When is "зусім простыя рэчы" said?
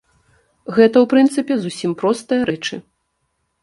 1.69-2.85